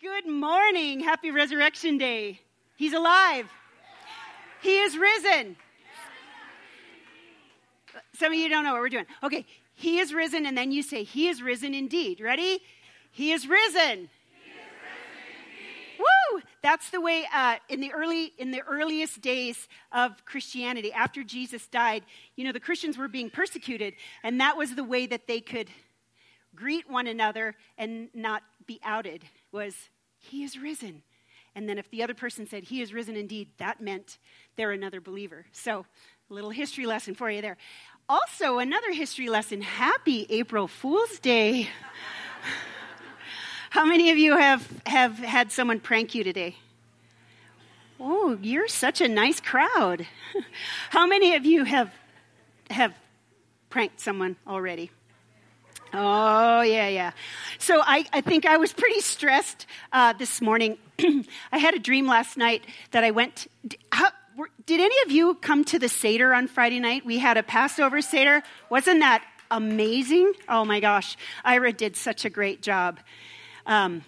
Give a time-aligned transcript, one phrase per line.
[0.00, 1.00] Good morning.
[1.00, 2.40] Happy Resurrection Day.
[2.76, 3.48] He's alive.
[4.60, 5.56] He is risen.
[8.14, 9.06] Some of you don't know what we're doing.
[9.22, 12.20] Okay, He is risen, and then you say, He is risen indeed.
[12.20, 12.60] Ready?
[13.12, 14.10] He is risen.
[15.98, 16.42] Woo!
[16.60, 21.68] That's the way uh, in the early in the earliest days of Christianity, after Jesus
[21.68, 22.02] died,
[22.34, 25.70] you know, the Christians were being persecuted, and that was the way that they could
[26.54, 29.24] greet one another and not be outed.
[29.54, 29.76] Was
[30.18, 31.04] He is risen.
[31.54, 34.18] And then if the other person said, He is risen indeed, that meant
[34.56, 35.46] they're another believer.
[35.52, 35.86] So,
[36.28, 37.56] a little history lesson for you there.
[38.08, 41.68] Also, another history lesson Happy April Fool's Day.
[43.70, 46.56] How many of you have, have had someone prank you today?
[48.00, 50.04] Oh, you're such a nice crowd.
[50.90, 51.92] How many of you have,
[52.70, 52.92] have
[53.70, 54.90] pranked someone already?
[55.96, 57.12] Oh, yeah, yeah.
[57.58, 60.76] So I, I think I was pretty stressed uh, this morning.
[61.52, 63.46] I had a dream last night that I went.
[63.92, 64.08] How,
[64.66, 67.06] did any of you come to the Seder on Friday night?
[67.06, 68.42] We had a Passover Seder.
[68.70, 70.32] Wasn't that amazing?
[70.48, 71.16] Oh my gosh.
[71.44, 72.98] Ira did such a great job.
[73.66, 74.02] Um,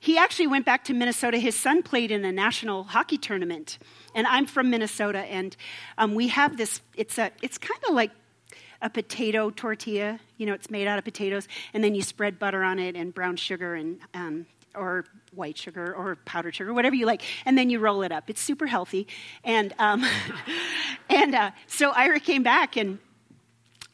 [0.00, 1.36] he actually went back to Minnesota.
[1.36, 3.78] His son played in a national hockey tournament,
[4.14, 5.18] and I'm from Minnesota.
[5.18, 5.54] And
[5.98, 6.80] um, we have this.
[6.94, 7.30] It's a.
[7.42, 8.12] It's kind of like
[8.82, 10.20] a potato tortilla.
[10.36, 13.14] You know, it's made out of potatoes, and then you spread butter on it and
[13.14, 17.70] brown sugar and um, or white sugar or powdered sugar, whatever you like, and then
[17.70, 18.28] you roll it up.
[18.28, 19.06] It's super healthy.
[19.44, 20.04] And um,
[21.08, 22.98] and uh, so Ira came back and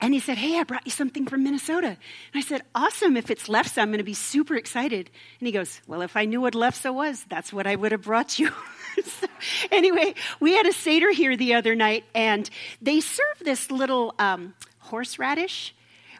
[0.02, 1.86] and he said, Hey, I brought you something from Minnesota.
[1.86, 1.96] And
[2.34, 3.16] I said, Awesome.
[3.16, 5.08] If it's lefse, I'm going to be super excited.
[5.38, 8.02] And he goes, Well, if I knew what lefse was, that's what I would have
[8.02, 8.50] brought you.
[9.04, 9.28] so,
[9.70, 12.50] anyway, we had a Seder here the other night, and
[12.82, 15.74] they serve this little um, horseradish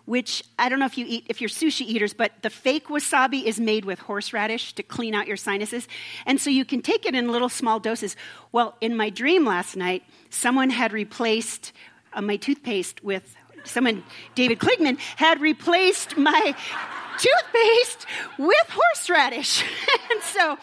[0.05, 3.45] which I don't know if you eat, if you're sushi eaters, but the fake wasabi
[3.45, 5.87] is made with horseradish to clean out your sinuses.
[6.27, 8.17] And so you can take it in little small doses.
[8.51, 11.72] Well, in my dream last night, someone had replaced
[12.12, 13.34] uh, my toothpaste with
[13.65, 14.03] someone,
[14.34, 16.55] David Kligman, had replaced my
[17.19, 18.06] toothpaste
[18.39, 19.62] with horseradish.
[20.11, 20.59] and so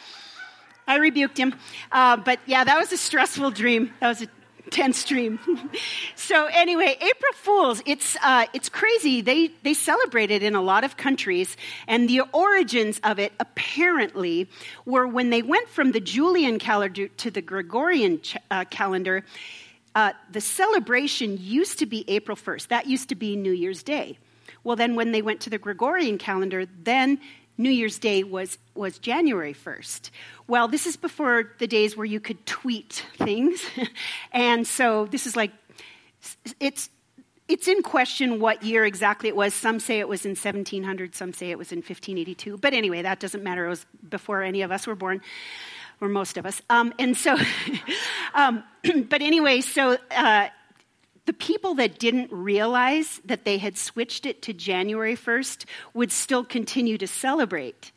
[0.86, 1.56] I rebuked him.
[1.94, 3.94] Uh, but yeah, that was a stressful dream.
[4.02, 4.28] That was a
[4.69, 5.40] tense stream.
[6.16, 9.22] so anyway, April Fools, it's, uh, it's crazy.
[9.22, 11.57] They, they celebrate it in a lot of countries.
[11.88, 14.50] And the origins of it apparently
[14.85, 19.24] were when they went from the Julian calendar to the Gregorian ch- uh, calendar
[19.96, 22.68] uh, the celebration used to be April 1st.
[22.68, 24.18] That used to be New Year's Day.
[24.63, 27.19] Well, then when they went to the Gregorian calendar, then
[27.59, 30.12] New Year's Day was, was January 1st.
[30.47, 33.62] Well, this is before the days where you could tweet things.
[34.31, 35.52] and so this is like,
[36.62, 36.90] it's,
[37.50, 39.53] it's in question what year exactly it was.
[39.53, 42.58] Some say it was in 1700, some say it was in 1582.
[42.58, 43.66] But anyway, that doesn't matter.
[43.66, 45.20] It was before any of us were born
[46.00, 46.62] or most of us.
[46.70, 47.36] Um, and so,
[48.34, 48.64] um,
[49.09, 50.47] but anyway, so uh,
[51.29, 56.44] the people that didn't realize that they had switched it to January 1st would still
[56.44, 57.91] continue to celebrate.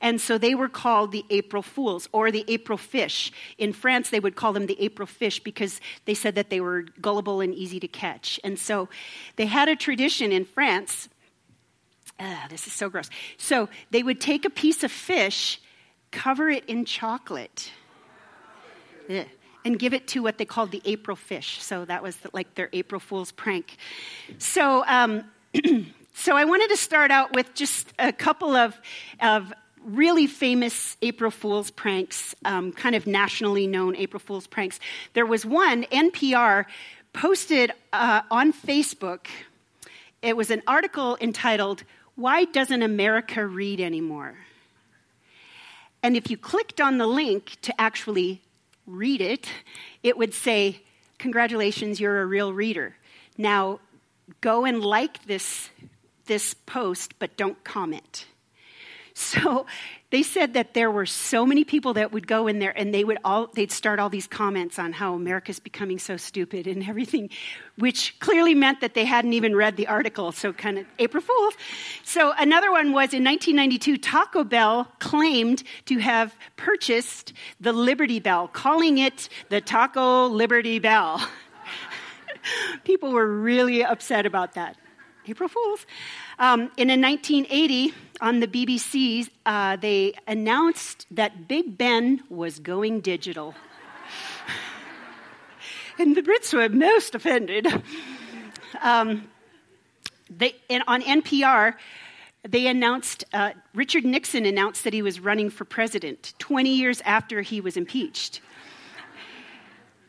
[0.00, 3.30] And so they were called the April Fools or the April Fish.
[3.58, 6.86] In France, they would call them the April Fish because they said that they were
[6.98, 8.40] gullible and easy to catch.
[8.42, 8.88] And so
[9.36, 11.10] they had a tradition in France.
[12.18, 13.10] Uh, this is so gross.
[13.36, 15.60] So they would take a piece of fish
[16.10, 17.70] cover it in chocolate.
[19.10, 19.26] Ugh.
[19.68, 21.62] And give it to what they called the April fish.
[21.62, 23.76] So that was like their April Fool's prank.
[24.38, 25.24] So, um,
[26.14, 28.80] so I wanted to start out with just a couple of,
[29.20, 29.52] of
[29.84, 34.80] really famous April Fool's pranks, um, kind of nationally known April Fool's pranks.
[35.12, 36.64] There was one, NPR
[37.12, 39.26] posted uh, on Facebook.
[40.22, 41.84] It was an article entitled,
[42.16, 44.34] Why Doesn't America Read Anymore?
[46.02, 48.40] And if you clicked on the link to actually
[48.88, 49.48] read it,
[50.02, 50.82] it would say,
[51.18, 52.96] Congratulations, you're a real reader.
[53.36, 53.80] Now,
[54.40, 55.70] go and like this,
[56.26, 58.26] this post, but don't comment.
[59.18, 59.66] So
[60.10, 63.02] they said that there were so many people that would go in there and they
[63.02, 67.28] would all they'd start all these comments on how America's becoming so stupid and everything,
[67.78, 70.30] which clearly meant that they hadn't even read the article.
[70.30, 71.54] So kind of April Fools.
[72.04, 78.46] So another one was in 1992, Taco Bell claimed to have purchased the Liberty Bell,
[78.46, 81.28] calling it the Taco Liberty Bell.
[82.84, 84.76] People were really upset about that.
[85.28, 85.86] April Fools.
[86.38, 93.54] Um, in 1980, on the BBC, uh, they announced that Big Ben was going digital.
[95.98, 97.66] and the Brits were most offended.
[98.82, 99.28] Um,
[100.30, 100.54] they,
[100.86, 101.74] on NPR,
[102.42, 107.42] they announced, uh, Richard Nixon announced that he was running for president 20 years after
[107.42, 108.40] he was impeached.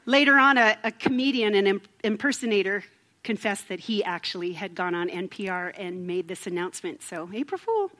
[0.05, 2.83] Later on, a, a comedian, an imp- impersonator,
[3.29, 7.03] confessed that he actually had gone on NPR and made this announcement.
[7.03, 7.91] So, April Fool.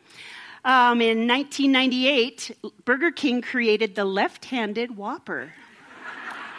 [0.66, 5.54] Um, in 1998, Burger King created the left handed Whopper.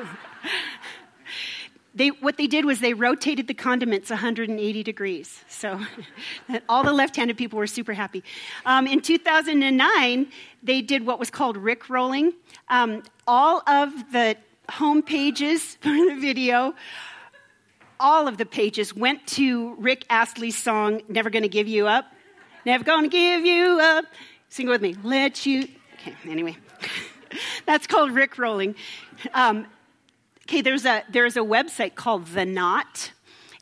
[1.94, 5.44] they, what they did was they rotated the condiments 180 degrees.
[5.48, 5.80] So
[6.68, 8.24] all the left handed people were super happy.
[8.66, 10.26] Um, in 2009,
[10.64, 12.32] they did what was called Rick rolling.
[12.68, 14.36] Um, all of the
[14.68, 16.74] home pages for the video,
[18.00, 22.06] all of the pages went to Rick Astley's song, Never Gonna Give You Up.
[22.66, 24.04] Never gonna give you up.
[24.48, 24.96] Sing it with me.
[25.02, 25.68] Let you.
[25.94, 26.56] Okay, anyway.
[27.66, 28.74] That's called Rick rolling.
[29.32, 29.66] Um,
[30.44, 33.12] okay, there's a, there's a website called The Knot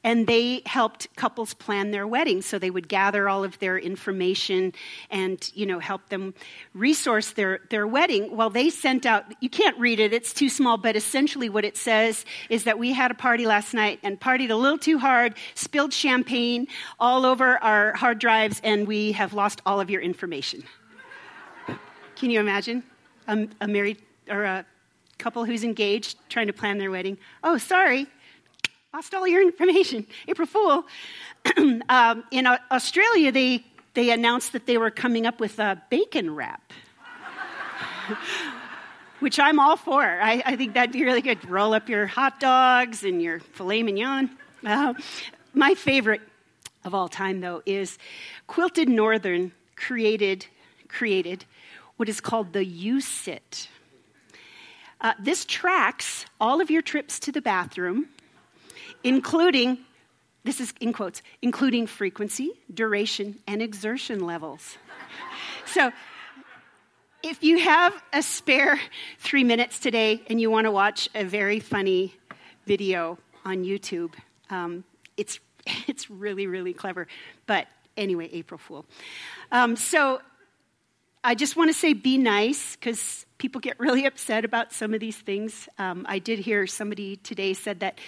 [0.05, 4.73] and they helped couples plan their weddings so they would gather all of their information
[5.11, 6.35] and you know help them
[6.75, 8.37] resource their, their wedding.
[8.37, 11.77] Well they sent out you can't read it it's too small but essentially what it
[11.77, 15.35] says is that we had a party last night and partied a little too hard
[15.55, 16.67] spilled champagne
[17.01, 20.63] all over our hard drives and we have lost all of your information.
[22.17, 22.83] Can you imagine?
[23.27, 23.99] A, a married
[24.31, 24.65] or a
[25.19, 27.19] couple who's engaged trying to plan their wedding.
[27.43, 28.07] Oh sorry
[28.95, 30.07] lost all your information.
[30.29, 30.87] April Fool.
[31.89, 33.65] um, in Australia, they,
[33.95, 36.73] they announced that they were coming up with a bacon wrap,
[39.21, 40.03] which I'm all for.
[40.03, 41.49] I, I, think that'd be really good.
[41.49, 44.31] Roll up your hot dogs and your filet mignon.
[44.65, 44.95] Uh,
[45.53, 46.23] my favorite
[46.85, 47.99] of all time, though, is
[48.47, 50.47] Quilted Northern created,
[50.89, 51.45] created
[51.97, 53.69] what is called the U-Sit.
[55.01, 58.09] Uh, this tracks all of your trips to the bathroom
[59.05, 59.79] including,
[60.45, 64.79] this is in quotes, including frequency, duration, and exertion levels.
[65.67, 65.91] so,
[67.23, 68.79] if you have a spare
[69.19, 72.15] three minutes today and you want to watch a very funny
[72.65, 74.13] video on YouTube,
[74.51, 74.85] um,
[75.17, 75.41] it's,
[75.87, 77.09] it's really, really clever.
[77.47, 77.67] But
[77.97, 78.87] anyway, April Fool.
[79.51, 80.21] Um, so,
[81.25, 85.01] I just want to say be nice because people get really upset about some of
[85.01, 85.69] these things.
[85.77, 87.99] Um, I did hear somebody today said that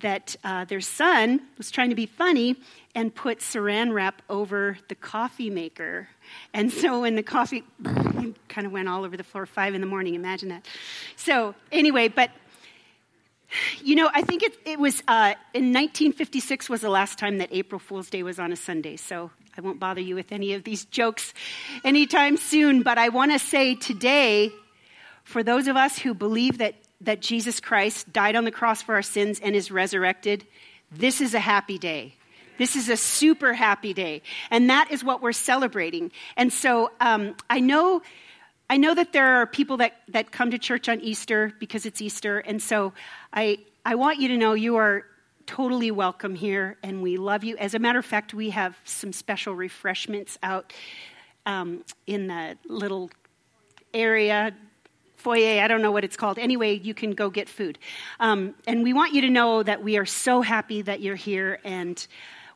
[0.00, 2.56] that uh, their son was trying to be funny
[2.94, 6.08] and put saran wrap over the coffee maker.
[6.52, 9.86] And so when the coffee kind of went all over the floor, five in the
[9.86, 10.66] morning, imagine that.
[11.16, 12.30] So, anyway, but
[13.82, 17.48] you know, I think it, it was uh, in 1956 was the last time that
[17.52, 18.96] April Fool's Day was on a Sunday.
[18.96, 21.32] So I won't bother you with any of these jokes
[21.84, 22.82] anytime soon.
[22.82, 24.52] But I want to say today,
[25.24, 28.94] for those of us who believe that that Jesus Christ died on the cross for
[28.94, 30.46] our sins and is resurrected,
[30.90, 32.14] this is a happy day.
[32.58, 34.22] This is a super happy day.
[34.50, 36.10] And that is what we're celebrating.
[36.36, 38.02] And so um, I know.
[38.68, 42.02] I know that there are people that, that come to church on Easter because it's
[42.02, 42.94] Easter, and so
[43.32, 45.04] I, I want you to know you are
[45.46, 47.56] totally welcome here, and we love you.
[47.58, 50.72] As a matter of fact, we have some special refreshments out
[51.46, 53.10] um, in the little
[53.94, 54.52] area
[55.16, 56.38] foyer, I don't know what it's called.
[56.38, 57.78] Anyway, you can go get food.
[58.20, 61.58] Um, and we want you to know that we are so happy that you're here,
[61.64, 62.06] and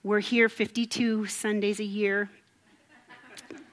[0.03, 2.31] we're here 52 Sundays a year.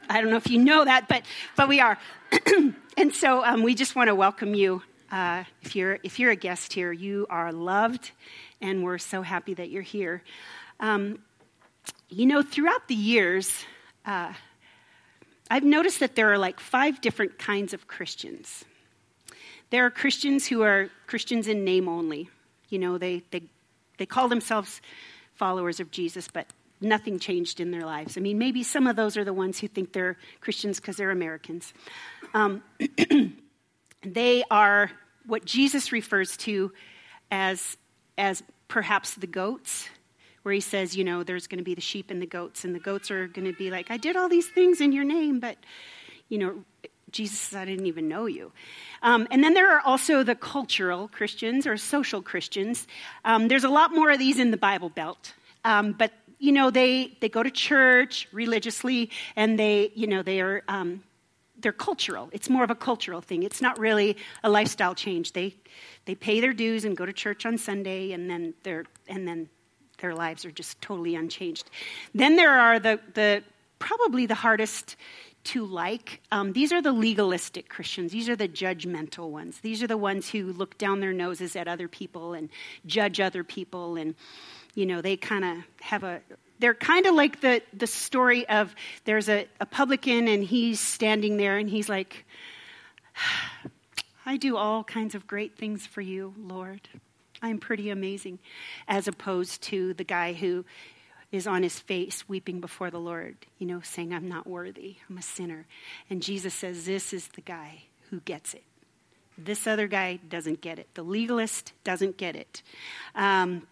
[0.10, 1.24] I don't know if you know that, but,
[1.56, 1.98] but we are.
[2.98, 4.82] and so um, we just want to welcome you.
[5.12, 8.12] Uh, if, you're, if you're a guest here, you are loved,
[8.62, 10.24] and we're so happy that you're here.
[10.80, 11.20] Um,
[12.10, 13.66] you know, throughout the years,
[14.06, 14.34] uh,
[15.50, 18.66] I've noticed that there are like five different kinds of Christians.
[19.70, 22.30] There are Christians who are Christians in name only.
[22.70, 23.44] You know, they, they,
[23.98, 24.82] they call themselves
[25.36, 26.48] followers of Jesus, but
[26.82, 28.18] nothing changed in their lives.
[28.18, 31.12] I mean, maybe some of those are the ones who think they're Christians because they're
[31.12, 31.74] Americans.
[32.34, 32.64] Um,
[34.04, 34.92] they are
[35.26, 36.72] what Jesus refers to
[37.32, 37.78] as,
[38.18, 39.90] as perhaps the goats,
[40.44, 42.74] where he says, you know, there's going to be the sheep and the goats, and
[42.74, 45.40] the goats are going to be like, I did all these things in your name,
[45.40, 45.58] but,
[46.30, 46.64] you know,
[47.18, 48.52] Jesus I didn't even know you.
[49.02, 52.88] Um, and then there are also the cultural Christians or social Christians.
[53.26, 55.34] Um, there's a lot more of these in the Bible Belt.
[55.66, 60.42] Um, but, you know, they, they go to church religiously and they, you know, they
[60.42, 61.04] are, um,
[61.60, 62.30] they're cultural.
[62.32, 63.42] It's more of a cultural thing.
[63.42, 65.34] It's not really a lifestyle change.
[65.34, 65.56] They,
[66.06, 69.50] they pay their dues and go to church on Sunday and then they're, and then
[69.98, 71.72] their lives are just totally unchanged.
[72.14, 73.44] Then there are the, the
[73.80, 74.96] probably the hardest
[75.46, 76.22] to like.
[76.32, 78.12] Um, these are the legalistic Christians.
[78.12, 79.60] These are the judgmental ones.
[79.62, 82.50] These are the ones who look down their noses at other people and
[82.86, 83.96] judge other people.
[83.96, 84.16] And,
[84.76, 86.22] you know, they kind of have a
[86.60, 88.74] they're kind of like the, the story of
[89.06, 92.26] there's a, a publican and he's standing there and he's like,
[94.26, 96.82] I do all kinds of great things for you, Lord.
[97.42, 98.40] I'm pretty amazing.
[98.88, 100.66] As opposed to the guy who
[101.32, 105.18] is on his face weeping before the Lord, you know, saying, I'm not worthy, I'm
[105.18, 105.66] a sinner.
[106.10, 108.64] And Jesus says, This is the guy who gets it.
[109.38, 110.88] This other guy doesn't get it.
[110.96, 112.64] The legalist doesn't get it.
[113.14, 113.68] Um,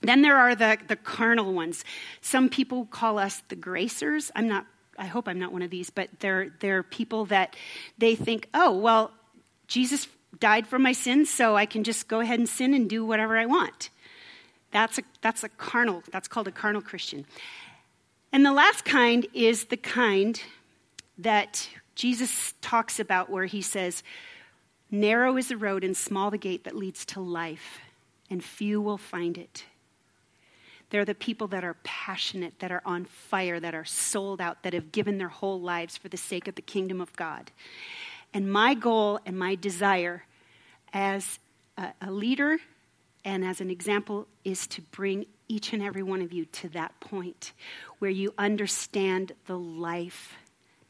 [0.00, 1.84] then there are the, the carnal ones.
[2.20, 4.30] Some people call us the gracers.
[4.36, 4.66] I'm not,
[4.98, 7.56] I hope I'm not one of these, but they're, they're people that
[7.98, 9.12] they think, oh, well,
[9.66, 10.08] Jesus
[10.38, 13.36] died for my sins, so I can just go ahead and sin and do whatever
[13.36, 13.90] I want.
[14.72, 17.26] That's a, that's a carnal, that's called a carnal Christian.
[18.32, 20.42] And the last kind is the kind
[21.18, 24.02] that Jesus talks about where he says,
[24.90, 27.80] Narrow is the road and small the gate that leads to life,
[28.28, 29.64] and few will find it.
[30.90, 34.74] They're the people that are passionate, that are on fire, that are sold out, that
[34.74, 37.50] have given their whole lives for the sake of the kingdom of God.
[38.34, 40.24] And my goal and my desire
[40.92, 41.38] as
[41.78, 42.58] a, a leader
[43.24, 46.98] and as an example is to bring each and every one of you to that
[47.00, 47.52] point
[47.98, 50.34] where you understand the life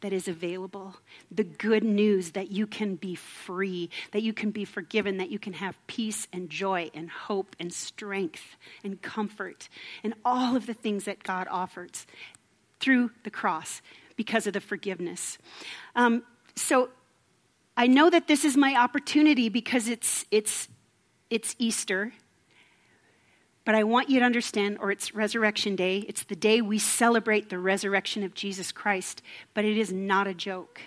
[0.01, 0.97] that is available,
[1.31, 5.39] the good news that you can be free, that you can be forgiven, that you
[5.39, 9.69] can have peace and joy and hope and strength and comfort
[10.03, 12.07] and all of the things that God offers
[12.81, 13.81] through the cross
[14.17, 15.39] because of the forgiveness.
[15.95, 16.25] Um,
[16.57, 16.91] so
[17.77, 20.69] I know that this is my opportunity because it's, it's,
[21.31, 22.13] it's Easter
[23.65, 25.99] but I want you to understand, or it's Resurrection Day.
[26.09, 29.23] It's the day we celebrate the resurrection of Jesus Christ,
[29.55, 30.81] but it is not a joke.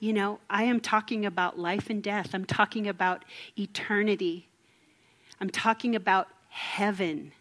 [0.00, 3.24] You know, I am talking about life and death, I'm talking about
[3.56, 4.48] eternity,
[5.40, 7.32] I'm talking about heaven,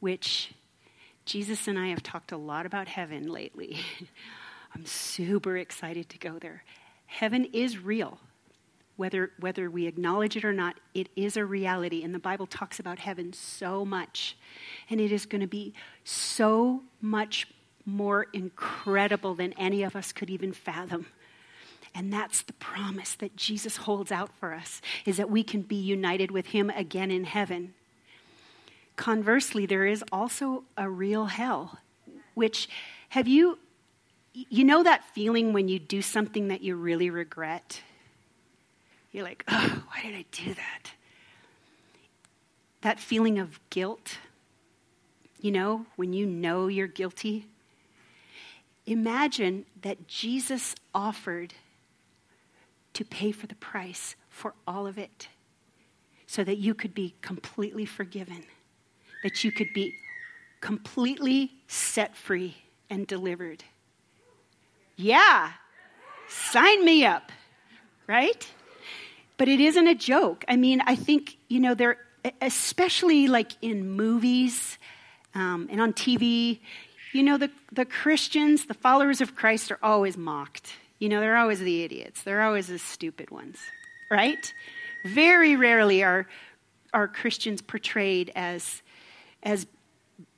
[0.00, 0.52] which
[1.24, 3.80] Jesus and I have talked a lot about heaven lately.
[4.74, 6.64] I'm super excited to go there.
[7.06, 8.18] Heaven is real
[9.02, 12.04] whether, whether we acknowledge it or not, it is a reality.
[12.04, 14.36] And the Bible talks about heaven so much.
[14.88, 17.48] And it is going to be so much
[17.84, 21.06] more incredible than any of us could even fathom.
[21.96, 25.74] And that's the promise that Jesus holds out for us is that we can be
[25.74, 27.74] united with him again in heaven.
[28.94, 31.80] Conversely, there is also a real hell,
[32.34, 32.68] which
[33.08, 33.58] have you
[34.32, 37.82] you know that feeling when you do something that you really regret?
[39.12, 40.92] You're like, oh, why did I do that?
[42.80, 44.18] That feeling of guilt,
[45.40, 47.46] you know, when you know you're guilty.
[48.86, 51.54] Imagine that Jesus offered
[52.94, 55.28] to pay for the price for all of it
[56.26, 58.42] so that you could be completely forgiven,
[59.22, 59.94] that you could be
[60.60, 62.56] completely set free
[62.88, 63.62] and delivered.
[64.96, 65.52] Yeah,
[66.28, 67.30] sign me up,
[68.06, 68.50] right?
[69.42, 70.44] But it isn't a joke.
[70.46, 71.98] I mean, I think, you know, there,
[72.40, 74.78] especially like in movies
[75.34, 76.60] um, and on TV,
[77.12, 80.74] you know, the, the Christians, the followers of Christ are always mocked.
[81.00, 83.58] You know, they're always the idiots, they're always the stupid ones,
[84.12, 84.54] right?
[85.06, 86.28] Very rarely are,
[86.94, 88.80] are Christians portrayed as,
[89.42, 89.66] as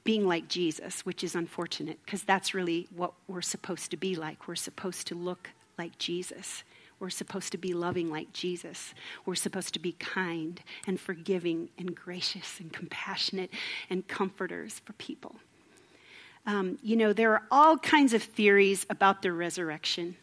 [0.02, 4.48] being like Jesus, which is unfortunate because that's really what we're supposed to be like.
[4.48, 6.64] We're supposed to look like Jesus.
[7.00, 8.94] We're supposed to be loving like Jesus.
[9.26, 13.50] We're supposed to be kind and forgiving and gracious and compassionate
[13.90, 15.36] and comforters for people.
[16.46, 20.16] Um, you know, there are all kinds of theories about the resurrection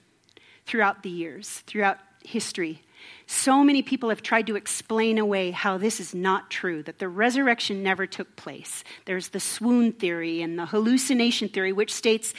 [0.65, 2.81] throughout the years, throughout history.
[3.25, 7.09] So many people have tried to explain away how this is not true, that the
[7.09, 8.83] resurrection never took place.
[9.05, 12.33] There's the swoon theory and the hallucination theory, which states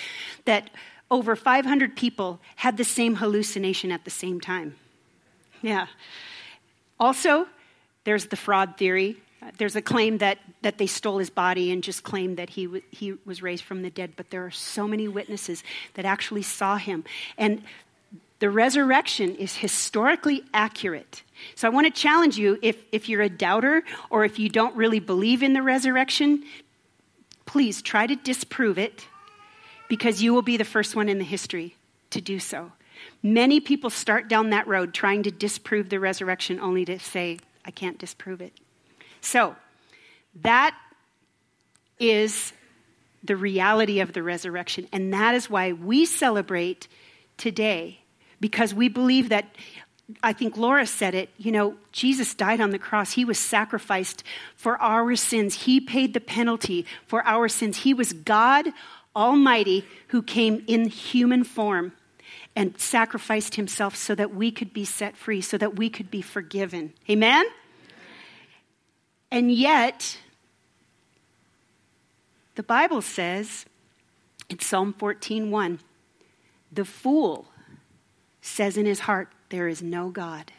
[0.45, 0.71] that
[1.13, 4.75] over 500 people had the same hallucination at the same time.
[5.61, 5.87] Yeah.
[6.99, 7.47] Also,
[8.05, 9.19] there's the fraud theory.
[9.59, 12.83] There's a claim that, that they stole his body and just claimed that he, w-
[12.91, 15.63] he was raised from the dead, but there are so many witnesses
[15.95, 17.05] that actually saw him.
[17.37, 17.63] And
[18.39, 21.25] the resurrection is historically accurate.
[21.57, 24.75] So I want to challenge you if, if you're a doubter or if you don't
[24.77, 26.43] really believe in the resurrection,
[27.45, 29.07] please try to disprove it
[29.93, 31.77] because you will be the first one in the history
[32.09, 32.73] to do so.
[33.23, 37.73] Many people start down that road trying to disprove the resurrection only to say, I
[37.73, 38.55] can't disprove it.
[39.21, 39.55] So,
[40.41, 40.75] that
[41.99, 42.55] is
[43.23, 44.89] the reality of the resurrection.
[44.93, 46.89] And that is why we celebrate
[47.37, 48.01] today,
[48.41, 49.55] because we believe that
[50.23, 53.13] I think Laura said it, you know, Jesus died on the cross.
[53.13, 54.25] He was sacrificed
[54.57, 55.65] for our sins.
[55.65, 57.79] He paid the penalty for our sins.
[57.79, 58.69] He was God
[59.15, 61.93] Almighty who came in human form
[62.55, 66.23] and sacrificed himself so that we could be set free, so that we could be
[66.23, 66.93] forgiven.
[67.09, 67.47] Amen?
[69.31, 70.19] And yet,
[72.55, 73.65] the Bible says
[74.49, 75.79] in Psalm 14:1,
[76.71, 77.49] the fool
[78.41, 80.53] says in his heart, there is no God.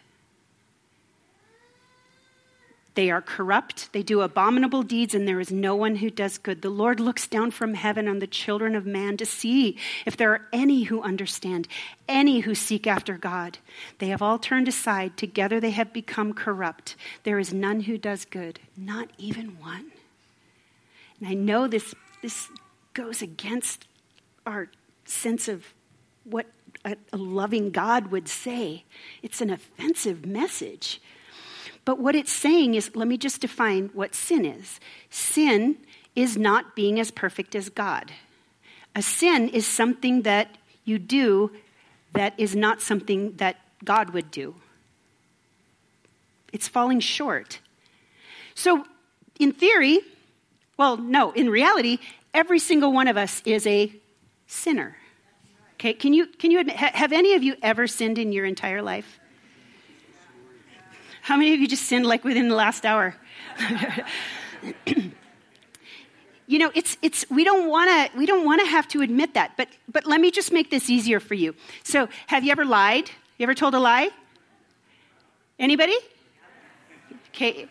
[2.95, 6.61] They are corrupt, they do abominable deeds, and there is no one who does good.
[6.61, 10.31] The Lord looks down from heaven on the children of man to see if there
[10.31, 11.67] are any who understand,
[12.07, 13.57] any who seek after God.
[13.97, 15.17] They have all turned aside.
[15.17, 16.95] Together they have become corrupt.
[17.23, 19.91] There is none who does good, not even one.
[21.19, 22.49] And I know this, this
[22.93, 23.87] goes against
[24.45, 24.69] our
[25.05, 25.73] sense of
[26.25, 26.45] what
[26.85, 28.83] a, a loving God would say.
[29.21, 31.01] It's an offensive message.
[31.85, 35.77] But what it's saying is let me just define what sin is sin
[36.15, 38.11] is not being as perfect as God.
[38.95, 41.51] A sin is something that you do
[42.13, 44.55] that is not something that God would do.
[46.51, 47.59] It's falling short.
[48.53, 48.85] So,
[49.39, 50.01] in theory,
[50.77, 51.97] well, no, in reality,
[52.33, 53.91] every single one of us is a
[54.45, 54.95] sinner.
[55.73, 58.83] Okay, can you, can you admit, have any of you ever sinned in your entire
[58.83, 59.19] life?
[61.23, 63.15] How many of you just sinned like within the last hour?
[66.47, 69.35] you know, it's, it's, we don't want to, we don't want to have to admit
[69.35, 71.55] that, but, but let me just make this easier for you.
[71.83, 73.09] So have you ever lied?
[73.37, 74.09] You ever told a lie?
[75.57, 75.95] Anybody?
[77.29, 77.69] Okay.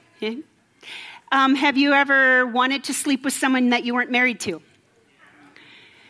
[1.30, 4.62] Um, have you ever wanted to sleep with someone that you weren't married to?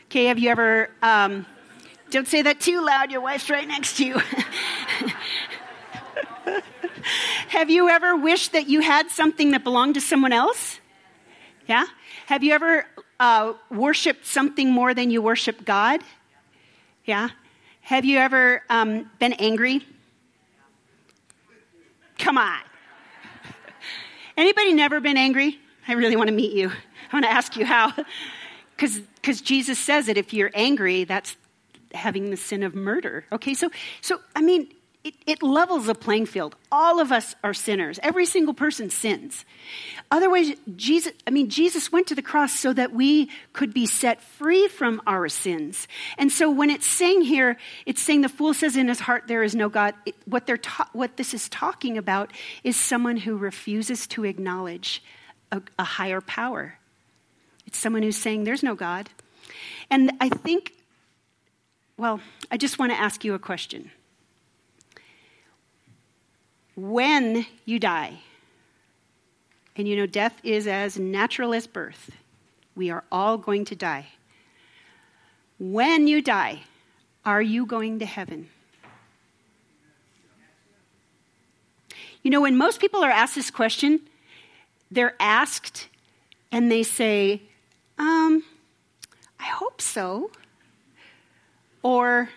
[0.05, 1.45] Okay, have you ever, um,
[2.11, 4.23] don't say that too loud, your wife's right next to you.
[7.49, 10.81] Have you ever wished that you had something that belonged to someone else?
[11.67, 11.85] Yeah?
[12.27, 12.87] Have you ever
[13.21, 16.01] uh, worshiped something more than you worship God?
[17.05, 17.31] Yeah?
[17.83, 19.85] Have you ever um, been angry?
[22.19, 22.61] Come on.
[24.37, 25.59] Anybody never been angry?
[25.89, 26.69] I really want to meet you.
[26.69, 27.93] I want to ask you how.
[28.75, 31.37] Because Jesus says that if you're angry, that's
[31.95, 33.25] having the sin of murder.
[33.31, 34.73] Okay, so, so I mean,
[35.05, 36.55] it, it, levels a playing field.
[36.71, 37.99] All of us are sinners.
[38.03, 39.45] Every single person sins.
[40.11, 44.23] Otherwise, Jesus, I mean, Jesus went to the cross so that we could be set
[44.23, 45.89] free from our sins.
[46.19, 49.43] And so when it's saying here, it's saying the fool says in his heart, there
[49.43, 49.95] is no God.
[50.07, 52.31] It, what, they're ta- what this is talking about
[52.63, 55.03] is someone who refuses to acknowledge
[55.51, 56.79] a, a higher power.
[57.67, 59.11] It's someone who's saying, there's no God.
[59.91, 60.75] And I think,
[61.97, 63.91] well, I just want to ask you a question
[66.77, 68.21] when you die.
[69.77, 72.11] And you know, death is as natural as birth.
[72.75, 74.07] We are all going to die.
[75.59, 76.63] When you die,
[77.25, 78.49] are you going to heaven?
[82.23, 84.01] You know, when most people are asked this question,
[84.91, 85.89] they're asked
[86.51, 87.43] and they say,
[87.99, 88.45] um,
[89.41, 90.31] I hope so.
[91.83, 92.29] Or,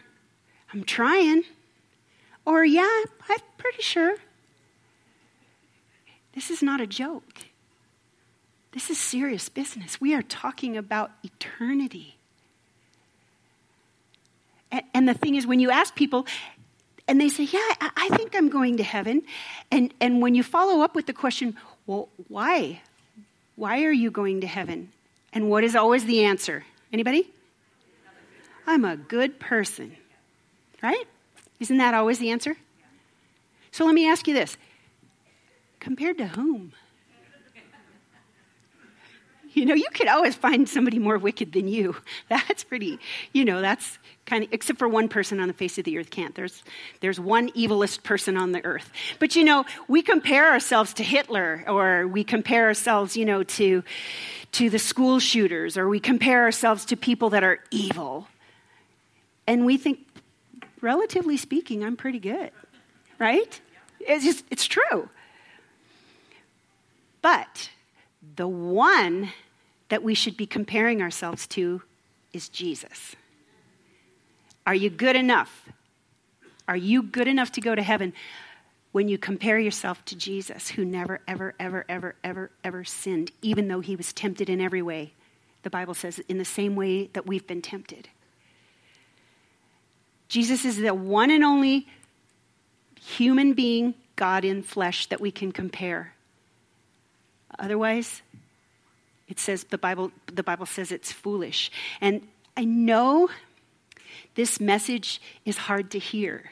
[0.73, 1.43] I'm trying.
[2.45, 4.15] Or, yeah, I'm pretty sure.
[6.33, 7.45] This is not a joke.
[8.71, 10.01] This is serious business.
[10.01, 12.17] We are talking about eternity.
[14.93, 16.27] And, the thing is, when you ask people,
[17.07, 19.23] and they say, Yeah, I, I think I'm going to heaven.
[19.71, 21.55] And, and when you follow up with the question,
[21.87, 22.81] Well, why?
[23.55, 24.91] Why are you going to heaven?
[25.31, 26.65] And what is always the answer?
[26.91, 27.29] Anybody?
[28.67, 29.95] I'm a good person.
[30.83, 31.05] Right?
[31.59, 32.57] Isn't that always the answer?
[33.71, 34.57] So let me ask you this
[35.79, 36.73] Compared to whom?
[39.55, 41.95] You know, you could always find somebody more wicked than you.
[42.29, 42.99] That's pretty,
[43.31, 46.09] you know, that's kind of, except for one person on the face of the earth
[46.09, 46.35] can't.
[46.35, 46.61] There's,
[46.99, 48.91] there's one evilest person on the earth.
[49.17, 53.81] But, you know, we compare ourselves to Hitler, or we compare ourselves, you know, to,
[54.53, 58.27] to the school shooters, or we compare ourselves to people that are evil.
[59.47, 60.04] And we think,
[60.85, 62.51] relatively speaking, I'm pretty good,
[63.17, 63.59] right?
[63.99, 65.09] It's just, it's true.
[67.23, 67.71] But
[68.35, 69.31] the one
[69.89, 71.81] that we should be comparing ourselves to
[72.33, 73.15] is Jesus.
[74.67, 75.69] Are you good enough?
[76.67, 78.13] Are you good enough to go to heaven
[78.91, 83.67] when you compare yourself to Jesus, who never, ever, ever, ever, ever, ever sinned, even
[83.67, 85.13] though he was tempted in every way?
[85.63, 88.09] The Bible says, in the same way that we've been tempted.
[90.27, 91.87] Jesus is the one and only
[92.99, 96.13] human being, God in flesh that we can compare.
[97.59, 98.21] Otherwise,
[99.27, 101.71] it says the Bible the Bible says it's foolish.
[102.01, 103.29] And I know
[104.35, 106.51] this message is hard to hear.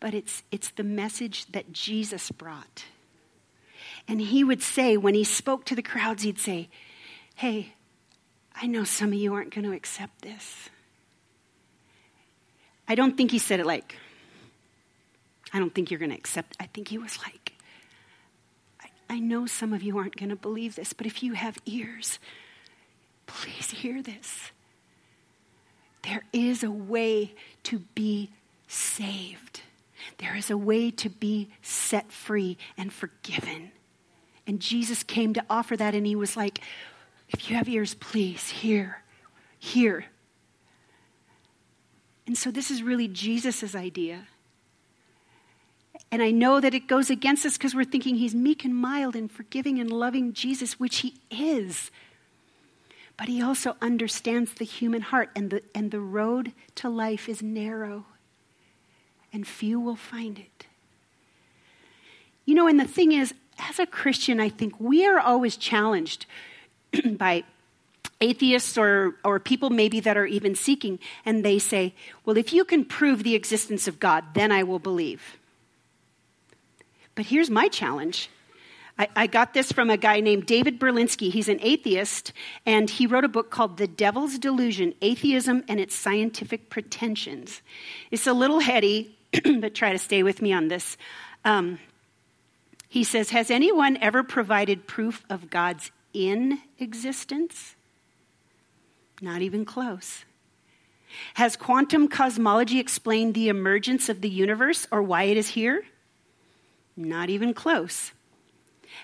[0.00, 2.84] But it's it's the message that Jesus brought.
[4.08, 6.68] And he would say when he spoke to the crowds he'd say,
[7.34, 7.74] "Hey,
[8.54, 10.68] I know some of you aren't going to accept this."
[12.88, 13.96] I don't think he said it like
[15.52, 16.56] I don't think you're going to accept.
[16.58, 17.46] I think he was like
[19.08, 22.18] I know some of you aren't going to believe this, but if you have ears,
[23.26, 24.50] please hear this.
[26.02, 28.30] There is a way to be
[28.68, 29.60] saved.
[30.18, 33.72] There is a way to be set free and forgiven.
[34.46, 36.60] And Jesus came to offer that, and he was like,
[37.28, 39.02] If you have ears, please hear,
[39.58, 40.06] hear.
[42.26, 44.26] And so, this is really Jesus' idea.
[46.10, 49.16] And I know that it goes against us because we're thinking he's meek and mild
[49.16, 51.90] and forgiving and loving Jesus, which he is.
[53.16, 57.42] But he also understands the human heart, and the, and the road to life is
[57.42, 58.04] narrow,
[59.32, 60.66] and few will find it.
[62.44, 66.26] You know, and the thing is, as a Christian, I think we are always challenged
[67.12, 67.44] by
[68.20, 72.64] atheists or, or people maybe that are even seeking, and they say, Well, if you
[72.64, 75.36] can prove the existence of God, then I will believe.
[77.14, 78.28] But here's my challenge.
[78.98, 81.30] I, I, got this from a guy named David Berlinski.
[81.30, 82.32] He's an atheist,
[82.64, 87.60] and he wrote a book called The Devil's Delusion Atheism and Its Scientific Pretensions.
[88.10, 89.14] It's a little heady,
[89.60, 90.96] but try to stay with me on this.
[91.44, 91.78] Um,
[92.88, 97.75] he says Has anyone ever provided proof of God's in existence?
[99.20, 100.24] Not even close.
[101.34, 105.84] Has quantum cosmology explained the emergence of the universe or why it is here?
[106.96, 108.12] Not even close.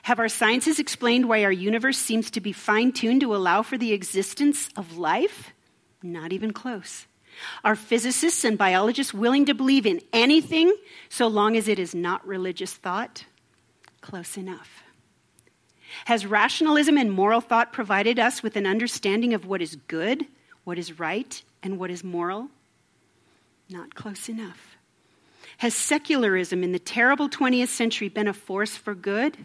[0.03, 3.79] Have our sciences explained why our universe seems to be fine tuned to allow for
[3.79, 5.53] the existence of life?
[6.03, 7.07] Not even close.
[7.65, 10.75] Are physicists and biologists willing to believe in anything
[11.09, 13.25] so long as it is not religious thought?
[14.01, 14.82] Close enough.
[16.07, 20.27] Has rationalism and moral thought provided us with an understanding of what is good,
[20.65, 22.49] what is right, and what is moral?
[23.71, 24.77] Not close enough.
[25.59, 29.37] Has secularism in the terrible 20th century been a force for good?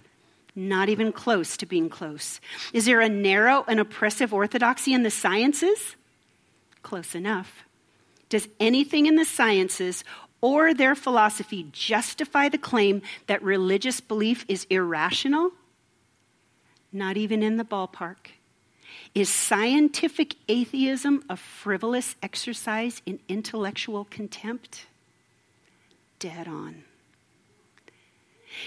[0.56, 2.40] Not even close to being close.
[2.74, 5.96] Is there a narrow and oppressive orthodoxy in the sciences?
[6.82, 7.64] Close enough.
[8.30, 10.04] Does anything in the sciences
[10.42, 15.52] or their philosophy justify the claim that religious belief is irrational?
[16.98, 18.32] Not even in the ballpark.
[19.14, 24.88] Is scientific atheism a frivolous exercise in intellectual contempt?
[26.20, 26.84] dead on.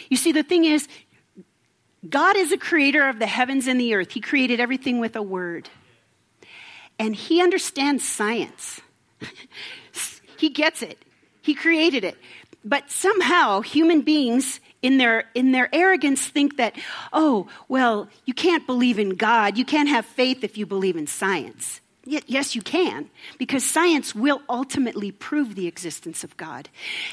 [0.09, 0.87] You see, the thing is,
[2.09, 4.13] God is a creator of the heavens and the earth.
[4.13, 5.69] He created everything with a word.
[6.99, 8.81] And He understands science.
[10.39, 10.99] he gets it.
[11.43, 12.17] He created it.
[12.65, 16.75] But somehow, human beings, in their, in their arrogance, think that,
[17.13, 19.59] oh, well, you can't believe in God.
[19.59, 21.81] You can't have faith if you believe in science.
[22.07, 26.71] Yes, you can, because science will ultimately prove the existence of God.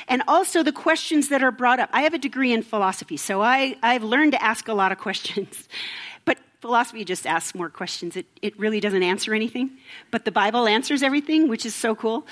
[0.08, 1.90] And also the questions that are brought up.
[1.92, 4.98] I have a degree in philosophy, so I, I've learned to ask a lot of
[4.98, 5.68] questions.
[6.26, 8.18] But philosophy just asks more questions.
[8.18, 9.78] It, it really doesn't answer anything.
[10.12, 12.28] But the Bible answers everything, which is so cool.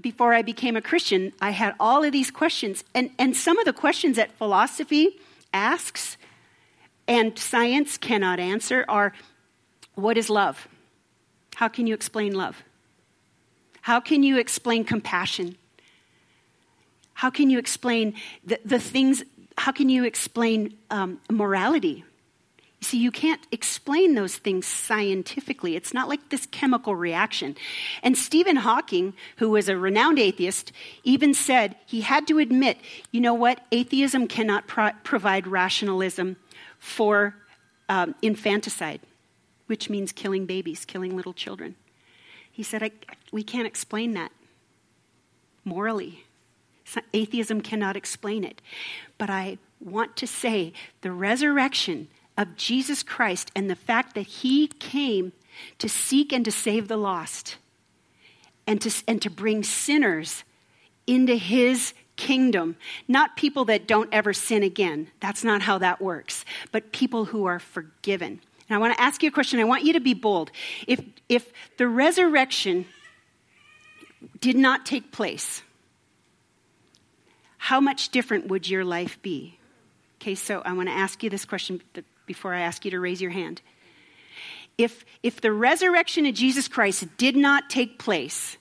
[0.00, 2.84] Before I became a Christian, I had all of these questions.
[2.94, 5.18] And, and some of the questions that philosophy
[5.52, 6.16] asks
[7.08, 9.12] and science cannot answer are
[9.94, 10.68] what is love?
[11.56, 12.62] How can you explain love?
[13.80, 15.56] How can you explain compassion?
[17.14, 19.24] How can you explain the, the things?
[19.56, 22.04] How can you explain um, morality?
[22.80, 25.74] You see, you can't explain those things scientifically.
[25.74, 27.56] It's not like this chemical reaction.
[28.04, 30.70] And Stephen Hawking, who was a renowned atheist,
[31.02, 32.78] even said he had to admit
[33.10, 33.66] you know what?
[33.72, 36.36] Atheism cannot pro- provide rationalism
[36.78, 37.34] for
[37.88, 39.00] um, infanticide
[39.68, 41.76] which means killing babies, killing little children.
[42.50, 42.90] He said,
[43.30, 44.32] We can't explain that
[45.64, 46.24] morally.
[47.12, 48.60] Atheism cannot explain it.
[49.18, 54.68] But I want to say the resurrection of Jesus Christ and the fact that he
[54.68, 55.32] came
[55.78, 57.56] to seek and to save the lost
[58.66, 60.44] and to, and to bring sinners
[61.06, 62.76] into his kingdom.
[63.08, 65.08] Not people that don't ever sin again.
[65.20, 66.44] That's not how that works.
[66.70, 68.40] But people who are forgiven.
[68.68, 69.58] And I want to ask you a question.
[69.58, 70.52] I want you to be bold.
[70.86, 72.86] If, if the resurrection
[74.40, 75.62] did not take place,
[77.56, 79.58] how much different would your life be?
[80.20, 81.80] Okay, so I want to ask you this question
[82.28, 83.60] before I ask you to raise your hand.
[84.76, 88.56] If, if the resurrection of Jesus Christ did not take place,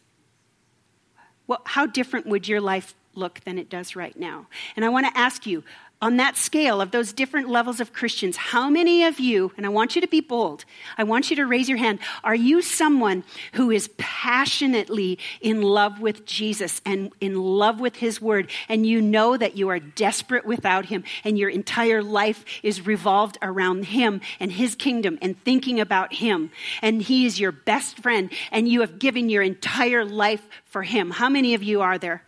[1.46, 4.48] well, how different would your life look than it does right now?
[4.76, 5.64] And I want to ask you
[6.02, 9.70] on that scale of those different levels of Christians, how many of you, and I
[9.70, 10.64] want you to be bold,
[10.98, 16.00] I want you to raise your hand, are you someone who is passionately in love
[16.00, 20.46] with Jesus and in love with His Word, and you know that you are desperate
[20.46, 25.80] without Him, and your entire life is revolved around Him and His kingdom and thinking
[25.80, 26.52] about Him,
[26.84, 31.10] and He is your best friend, and you have given your entire life for Him?
[31.10, 32.24] How many of you are there?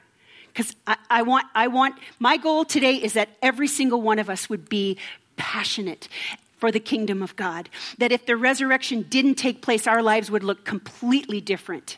[0.60, 4.30] Because I, I, want, I want, my goal today is that every single one of
[4.30, 4.98] us would be
[5.38, 6.10] passionate
[6.58, 7.69] for the kingdom of God.
[7.98, 11.95] That if the resurrection didn't take place, our lives would look completely different.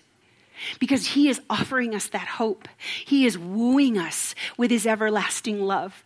[0.78, 2.68] Because he is offering us that hope.
[3.04, 6.04] He is wooing us with his everlasting love.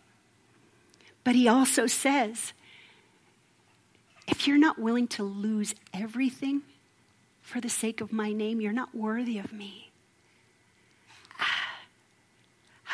[1.25, 2.53] But he also says,
[4.29, 6.61] if you're not willing to lose everything
[7.41, 9.84] for the sake of my name, you're not worthy of me.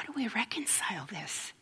[0.02, 1.54] How do we reconcile this?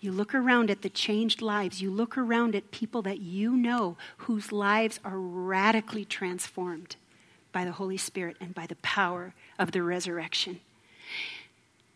[0.00, 1.82] You look around at the changed lives.
[1.82, 6.96] You look around at people that you know whose lives are radically transformed
[7.52, 10.60] by the Holy Spirit and by the power of the resurrection.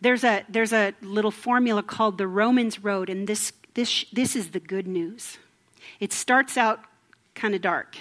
[0.02, 4.50] There's a, there's a little formula called the Romans Road, and this, this, this is
[4.50, 5.38] the good news.
[6.00, 6.80] It starts out
[7.34, 7.96] kind of dark.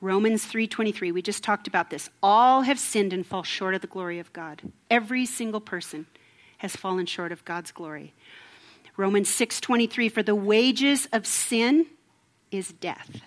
[0.00, 2.08] Romans 3:23 we just talked about this.
[2.22, 4.72] All have sinned and fall short of the glory of God.
[4.90, 6.06] Every single person
[6.58, 8.14] has fallen short of God's glory.
[8.96, 11.86] Romans 6:23 for the wages of sin
[12.50, 13.22] is death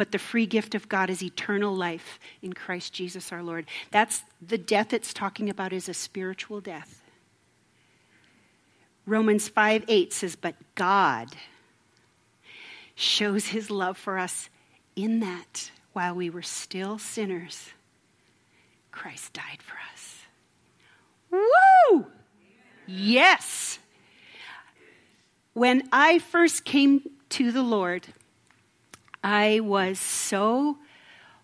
[0.00, 3.66] but the free gift of God is eternal life in Christ Jesus our Lord.
[3.90, 7.02] That's the death it's talking about is a spiritual death.
[9.04, 11.36] Romans 5 8 says, But God
[12.94, 14.48] shows his love for us
[15.02, 17.70] in that, while we were still sinners,
[18.92, 20.24] Christ died for us.
[21.30, 22.06] Woo!
[22.86, 23.78] Yes.
[25.52, 28.08] When I first came to the Lord,
[29.22, 30.78] I was so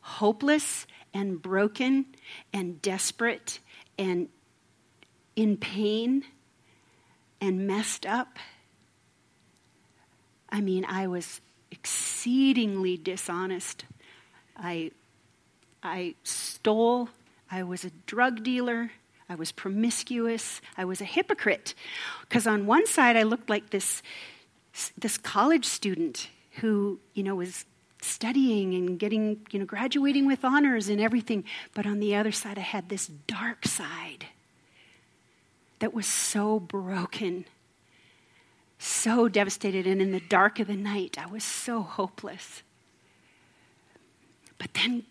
[0.00, 2.06] hopeless and broken
[2.52, 3.60] and desperate
[3.98, 4.28] and
[5.34, 6.24] in pain
[7.40, 8.38] and messed up.
[10.48, 11.40] I mean, I was
[11.78, 13.84] exceedingly dishonest.
[14.56, 14.90] I,
[15.82, 17.10] I stole.
[17.50, 18.92] I was a drug dealer.
[19.28, 20.60] I was promiscuous.
[20.76, 21.74] I was a hypocrite.
[22.22, 24.02] Because on one side, I looked like this,
[24.96, 26.28] this college student
[26.60, 27.64] who, you know, was
[28.00, 31.44] studying and getting, you know, graduating with honors and everything.
[31.74, 34.26] But on the other side, I had this dark side
[35.80, 37.44] that was so broken
[38.78, 42.62] so devastated, and in the dark of the night, I was so hopeless.
[44.58, 45.04] But then,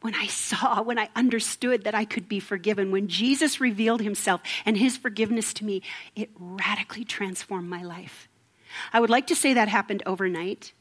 [0.00, 4.40] when I saw, when I understood that I could be forgiven, when Jesus revealed himself
[4.64, 5.82] and his forgiveness to me,
[6.14, 8.28] it radically transformed my life.
[8.92, 10.72] I would like to say that happened overnight.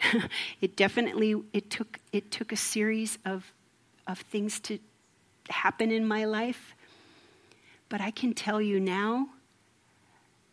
[0.60, 3.52] it definitely it took it took a series of
[4.06, 4.78] of things to
[5.48, 6.74] happen in my life.
[7.88, 9.28] But I can tell you now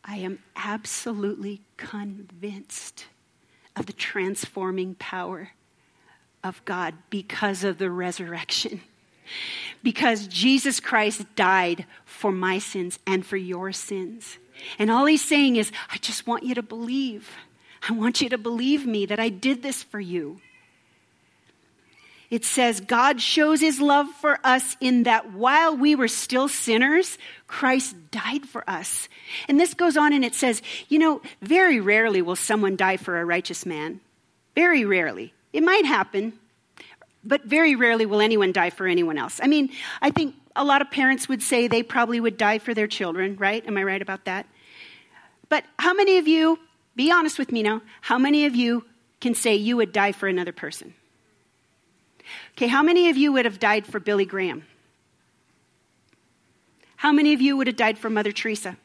[0.08, 3.06] I am absolutely convinced
[3.76, 5.52] of the transforming power
[6.43, 8.82] of God because of the resurrection.
[9.84, 14.38] Because Jesus Christ died for my sins and for your sins.
[14.80, 17.30] And all he's saying is, I just want you to believe.
[17.88, 20.39] I want you to believe me that I did this for you.
[22.30, 27.18] It says, God shows his love for us in that while we were still sinners,
[27.48, 29.08] Christ died for us.
[29.48, 33.20] And this goes on and it says, you know, very rarely will someone die for
[33.20, 34.02] a righteous man.
[34.56, 35.34] Very rarely.
[35.54, 36.34] It might happen,
[37.24, 39.40] but very rarely will anyone die for anyone else.
[39.42, 39.70] I mean,
[40.02, 43.38] I think a lot of parents would say they probably would die for their children,
[43.38, 43.66] right?
[43.66, 44.46] Am I right about that?
[45.48, 46.60] But how many of you,
[46.96, 48.84] be honest with me now, how many of you
[49.22, 50.94] can say you would die for another person?
[52.54, 54.66] Okay, how many of you would have died for Billy Graham?
[56.98, 58.78] How many of you would have died for Mother Teresa?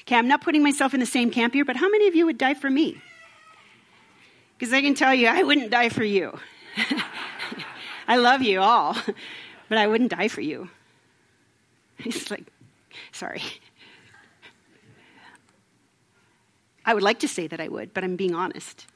[0.00, 2.26] Okay, I'm not putting myself in the same camp here, but how many of you
[2.26, 3.00] would die for me?
[4.58, 6.38] Because I can tell you, I wouldn't die for you.
[8.08, 8.96] I love you all,
[9.68, 10.70] but I wouldn't die for you.
[11.98, 12.44] He's like,
[13.12, 13.42] sorry.
[16.84, 18.86] I would like to say that I would, but I'm being honest.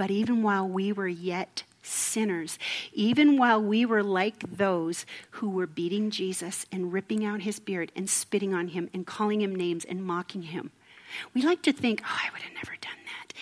[0.00, 2.58] But even while we were yet sinners,
[2.94, 7.92] even while we were like those who were beating Jesus and ripping out his beard
[7.94, 10.70] and spitting on him and calling him names and mocking him.
[11.34, 13.34] We like to think, oh, I would have never done that.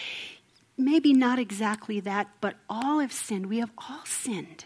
[0.76, 3.46] Maybe not exactly that, but all have sinned.
[3.46, 4.64] We have all sinned.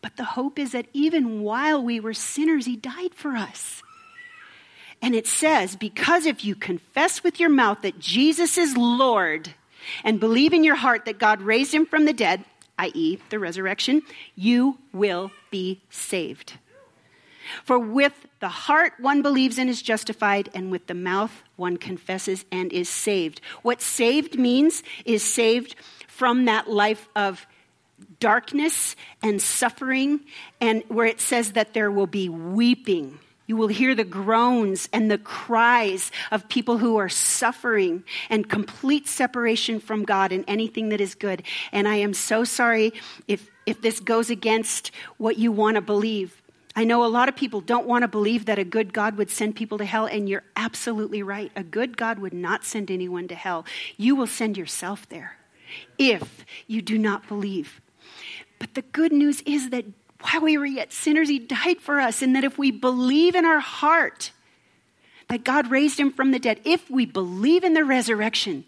[0.00, 3.82] But the hope is that even while we were sinners, he died for us.
[5.02, 9.50] And it says, because if you confess with your mouth that Jesus is Lord
[10.04, 12.44] and believe in your heart that God raised him from the dead,
[12.78, 14.02] i.e., the resurrection,
[14.34, 16.54] you will be saved.
[17.64, 22.44] For with the heart one believes and is justified, and with the mouth one confesses
[22.52, 23.40] and is saved.
[23.62, 25.74] What saved means is saved
[26.06, 27.46] from that life of
[28.18, 30.20] darkness and suffering,
[30.60, 33.18] and where it says that there will be weeping
[33.50, 39.08] you will hear the groans and the cries of people who are suffering and complete
[39.08, 41.42] separation from God and anything that is good.
[41.72, 42.92] And I am so sorry
[43.26, 46.40] if, if this goes against what you want to believe.
[46.76, 49.30] I know a lot of people don't want to believe that a good God would
[49.30, 51.50] send people to hell, and you're absolutely right.
[51.56, 53.66] A good God would not send anyone to hell.
[53.96, 55.38] You will send yourself there
[55.98, 57.80] if you do not believe.
[58.60, 59.86] But the good news is that
[60.22, 62.22] while we were yet sinners, He died for us.
[62.22, 64.32] And that if we believe in our heart
[65.28, 68.64] that God raised Him from the dead, if we believe in the resurrection,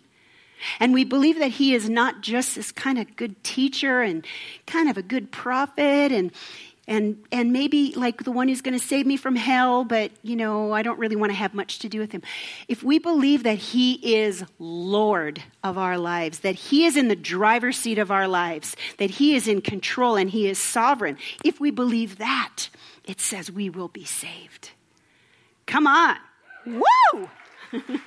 [0.79, 4.25] and we believe that He is not just this kind of good teacher and
[4.67, 6.31] kind of a good prophet and
[6.89, 10.35] and and maybe like the one who's going to save me from hell but you
[10.35, 12.23] know i don't really want to have much to do with him.
[12.69, 17.17] If we believe that he is lord of our lives that he is in the
[17.17, 21.61] driver's seat of our lives that he is in control and he is sovereign if
[21.61, 22.69] we believe that
[23.05, 24.71] it says we will be saved.
[25.67, 26.17] Come on.
[26.65, 27.29] Woo!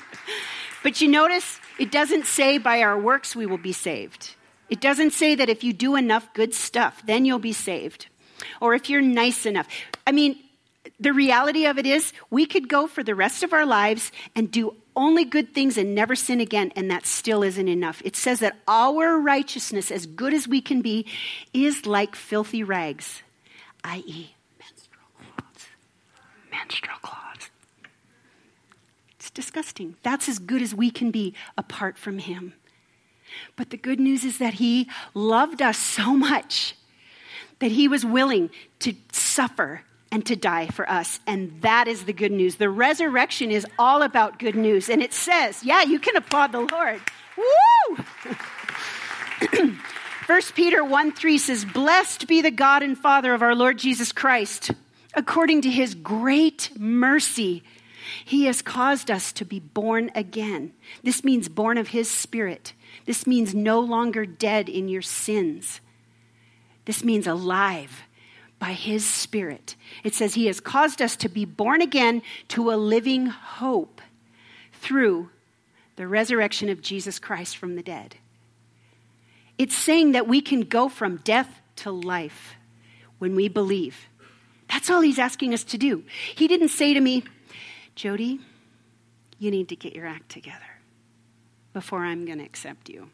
[0.84, 4.36] But you notice it doesn't say by our works we will be saved.
[4.70, 8.06] It doesn't say that if you do enough good stuff then you'll be saved
[8.62, 9.68] or if you're nice enough.
[10.06, 10.40] I mean,
[11.00, 14.52] the reality of it is, we could go for the rest of our lives and
[14.52, 18.02] do only good things and never sin again, and that still isn't enough.
[18.06, 21.06] It says that our righteousness, as good as we can be,
[21.54, 23.22] is like filthy rags,
[23.84, 25.68] i.e., menstrual cloths.
[26.52, 27.50] Menstrual cloths.
[29.16, 29.98] It's disgusting.
[30.04, 32.54] That's as good as we can be apart from Him.
[33.58, 36.76] But the good news is that He loved us so much
[37.60, 41.20] that he was willing to suffer and to die for us.
[41.28, 42.56] And that is the good news.
[42.56, 44.90] The resurrection is all about good news.
[44.90, 47.02] And it says, yeah, you can applaud the Lord.
[47.38, 47.98] Woo!
[50.28, 54.12] 1 Peter 1 3 says, Blessed be the God and Father of our Lord Jesus
[54.12, 54.72] Christ.
[55.14, 57.64] According to his great mercy,
[58.24, 60.74] he has caused us to be born again.
[61.04, 62.74] This means born of his spirit.
[63.06, 65.80] This means no longer dead in your sins.
[66.86, 68.04] This means alive
[68.60, 69.76] by his spirit.
[70.04, 74.02] It says he has caused us to be born again to a living hope
[74.74, 75.30] through
[75.96, 78.16] the resurrection of Jesus Christ from the dead.
[79.58, 82.56] It's saying that we can go from death to life
[83.20, 84.08] when we believe.
[84.70, 86.04] That's all he's asking us to do.
[86.36, 87.24] He didn't say to me,
[87.96, 88.40] Jody,
[89.40, 90.60] you need to get your act together
[91.74, 93.10] before I'm going to accept you.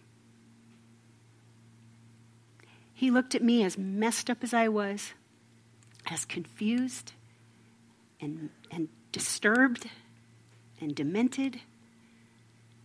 [3.02, 5.14] He looked at me as messed up as I was,
[6.12, 7.14] as confused
[8.22, 9.90] and, and disturbed
[10.80, 11.62] and demented.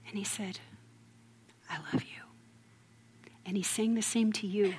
[0.08, 0.58] And he said,
[1.68, 2.22] I love you.
[3.44, 4.76] And he's saying the same to you.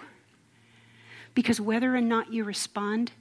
[1.35, 3.11] Because whether or not you respond,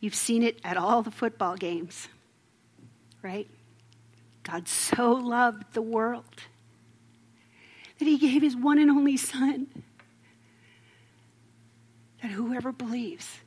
[0.00, 2.08] you've seen it at all the football games,
[3.20, 3.50] right?
[4.44, 6.24] God so loved the world
[7.98, 9.66] that he gave his one and only Son
[12.22, 13.38] that whoever believes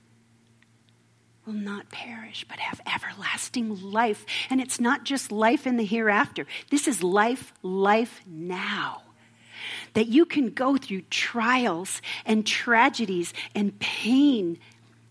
[1.46, 4.26] will not perish but have everlasting life.
[4.50, 9.04] And it's not just life in the hereafter, this is life, life now.
[9.94, 14.58] That you can go through trials and tragedies and pain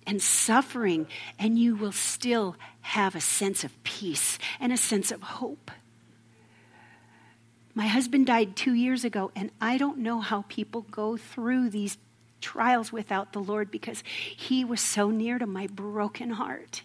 [0.07, 1.07] and suffering,
[1.39, 5.71] and you will still have a sense of peace and a sense of hope.
[7.75, 11.97] My husband died two years ago, and I don't know how people go through these
[12.41, 14.03] trials without the Lord because
[14.37, 16.83] He was so near to my broken heart.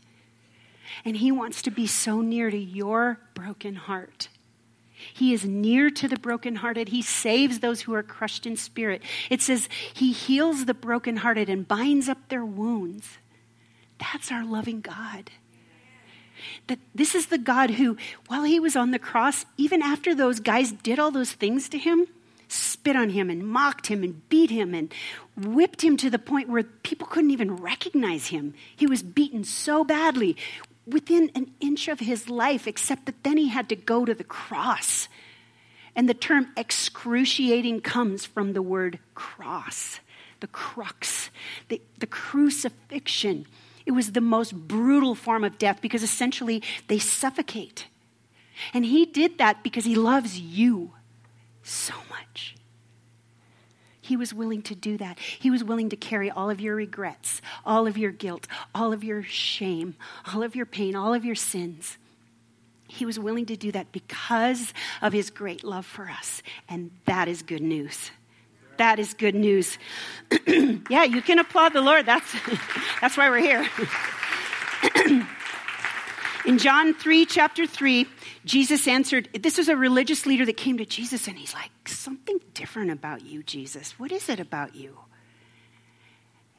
[1.03, 4.29] And He wants to be so near to your broken heart.
[5.13, 6.89] He is near to the brokenhearted.
[6.89, 9.01] He saves those who are crushed in spirit.
[9.29, 13.17] It says He heals the brokenhearted and binds up their wounds.
[13.99, 15.31] That's our loving God.
[16.67, 17.97] That this is the God who,
[18.27, 21.77] while he was on the cross, even after those guys did all those things to
[21.77, 22.07] him,
[22.47, 24.93] spit on him and mocked him and beat him and
[25.35, 28.53] whipped him to the point where people couldn't even recognize him.
[28.75, 30.37] He was beaten so badly
[30.85, 34.23] within an inch of his life, except that then he had to go to the
[34.23, 35.07] cross.
[35.95, 39.99] And the term excruciating comes from the word cross,
[40.41, 41.29] the crux,
[41.69, 43.45] the, the crucifixion.
[43.85, 47.87] It was the most brutal form of death because essentially they suffocate.
[48.73, 50.91] And he did that because he loves you
[51.65, 52.55] so much.
[54.01, 55.17] He was willing to do that.
[55.17, 59.03] He was willing to carry all of your regrets, all of your guilt, all of
[59.03, 59.95] your shame,
[60.31, 61.97] all of your pain, all of your sins.
[62.87, 66.43] He was willing to do that because of his great love for us.
[66.69, 68.11] And that is good news.
[68.77, 69.79] That is good news.
[70.47, 72.05] yeah, you can applaud the Lord.
[72.05, 72.31] That's,
[73.01, 73.67] that's why we're here.
[76.45, 78.05] In John 3, chapter 3,
[78.45, 82.39] Jesus answered, This is a religious leader that came to Jesus, and he's like, Something
[82.53, 83.97] different about you, Jesus.
[83.97, 84.99] What is it about you?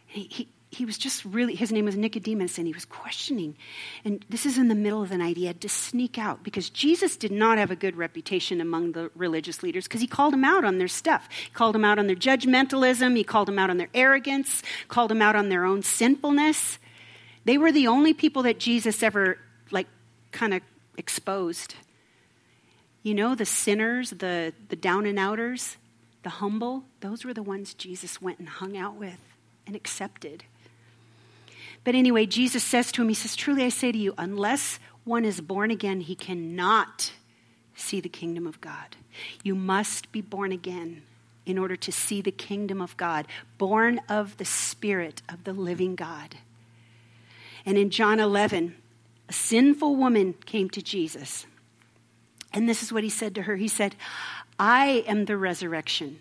[0.07, 3.57] He, he, he was just really, his name was Nicodemus, and he was questioning.
[4.05, 5.37] And this is in the middle of the night.
[5.37, 9.13] He had to sneak out because Jesus did not have a good reputation among the
[9.15, 11.29] religious leaders because he called them out on their stuff.
[11.31, 15.11] He called them out on their judgmentalism, he called them out on their arrogance, called
[15.11, 16.81] them out on their own sinfulness.
[17.45, 19.39] They were the only people that Jesus ever
[20.37, 20.61] kind of
[20.99, 21.75] exposed.
[23.03, 25.79] You know, the sinners, the, the down and outers,
[26.23, 29.19] the humble, those were the ones Jesus went and hung out with
[29.67, 30.45] and accepted.
[31.85, 35.25] But anyway, Jesus says to him, He says, Truly I say to you, unless one
[35.25, 37.13] is born again, he cannot
[37.75, 38.97] see the kingdom of God.
[39.43, 41.03] You must be born again
[41.47, 43.27] in order to see the kingdom of God,
[43.57, 46.37] born of the Spirit of the living God.
[47.65, 48.75] And in John 11,
[49.29, 51.47] a sinful woman came to Jesus.
[52.53, 53.97] And this is what he said to her He said,
[54.59, 56.21] I am the resurrection.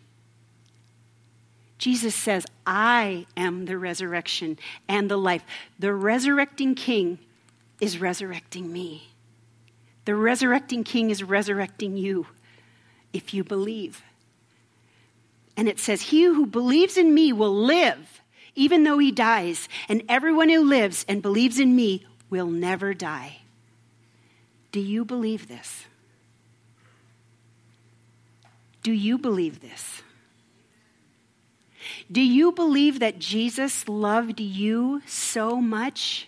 [1.77, 5.43] Jesus says, I am the resurrection and the life.
[5.77, 7.19] The resurrecting king
[7.81, 9.09] is resurrecting me.
[10.05, 12.27] The resurrecting king is resurrecting you
[13.11, 14.03] if you believe.
[15.57, 18.21] And it says, He who believes in me will live,
[18.55, 19.67] even though he dies.
[19.89, 23.37] And everyone who lives and believes in me will never die.
[24.71, 25.85] Do you believe this?
[28.83, 30.03] Do you believe this?
[32.11, 36.27] Do you believe that Jesus loved you so much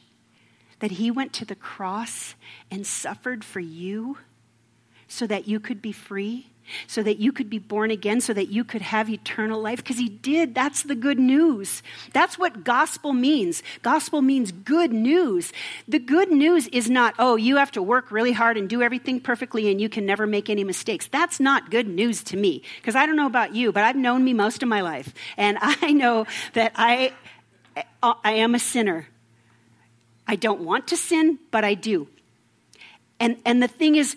[0.80, 2.36] that he went to the cross
[2.70, 4.18] and suffered for you
[5.08, 6.48] so that you could be free?
[6.88, 9.78] So that you could be born again, so that you could have eternal life?
[9.78, 10.56] Because he did.
[10.56, 11.84] That's the good news.
[12.14, 13.64] That's what gospel means.
[13.82, 15.52] Gospel means good news.
[15.88, 19.20] The good news is not, oh, you have to work really hard and do everything
[19.20, 21.08] perfectly and you can never make any mistakes.
[21.08, 22.64] That's not good news to me.
[22.78, 25.14] Because I don't know about you, but I've known me most of my life.
[25.38, 27.14] And I know that I,
[28.02, 29.08] I am a sinner.
[30.28, 32.08] I don't want to sin, but I do.
[33.20, 34.16] And, and the thing is,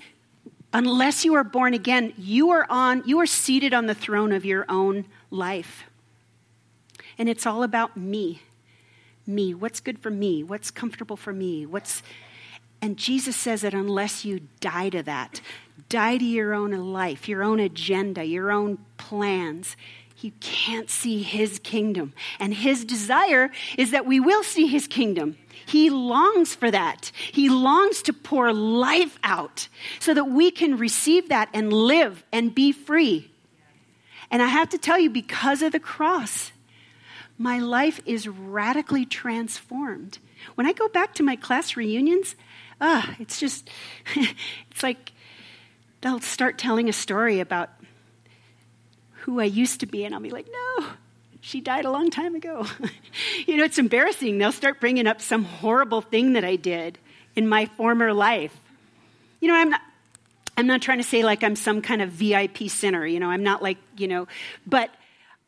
[0.72, 4.44] unless you are born again, you are on you are seated on the throne of
[4.44, 5.84] your own life.
[7.18, 8.42] And it's all about me.
[9.26, 10.42] Me, what's good for me?
[10.42, 11.66] What's comfortable for me?
[11.66, 12.02] What's
[12.82, 15.40] and Jesus says that unless you die to that,
[15.88, 19.76] die to your own life, your own agenda, your own plans,
[20.22, 22.12] you can't see his kingdom.
[22.38, 25.36] And his desire is that we will see his kingdom.
[25.70, 27.12] He longs for that.
[27.30, 29.68] He longs to pour life out
[30.00, 33.30] so that we can receive that and live and be free.
[34.32, 36.50] And I have to tell you, because of the cross,
[37.38, 40.18] my life is radically transformed.
[40.56, 42.34] When I go back to my class reunions,
[42.80, 43.70] ah, it's just,
[44.16, 45.12] it's like
[46.00, 47.70] they'll start telling a story about
[49.20, 50.86] who I used to be, and I'll be like, no,
[51.50, 52.64] she died a long time ago.
[53.46, 54.38] you know, it's embarrassing.
[54.38, 56.96] They'll start bringing up some horrible thing that I did
[57.34, 58.56] in my former life.
[59.40, 59.80] You know, I'm not.
[60.56, 63.42] I'm not trying to say like I'm some kind of VIP sinner, you know, I'm
[63.42, 64.28] not like, you know,
[64.66, 64.90] but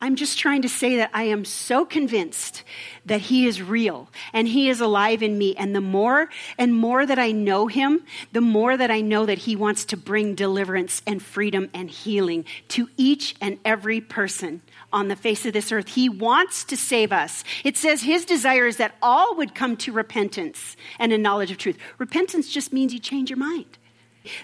[0.01, 2.63] I'm just trying to say that I am so convinced
[3.05, 5.55] that He is real and He is alive in me.
[5.55, 9.37] And the more and more that I know Him, the more that I know that
[9.39, 14.61] He wants to bring deliverance and freedom and healing to each and every person
[14.93, 15.89] on the face of this earth.
[15.89, 17.43] He wants to save us.
[17.63, 21.57] It says his desire is that all would come to repentance and a knowledge of
[21.57, 21.77] truth.
[21.97, 23.77] Repentance just means you change your mind.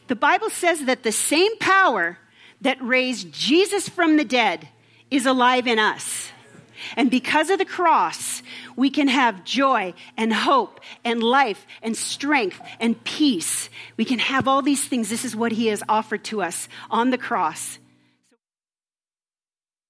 [0.07, 2.17] The Bible says that the same power
[2.61, 4.67] that raised Jesus from the dead
[5.09, 6.31] is alive in us.
[6.95, 8.41] And because of the cross,
[8.75, 13.69] we can have joy and hope and life and strength and peace.
[13.97, 15.09] We can have all these things.
[15.09, 17.79] This is what he has offered to us on the cross.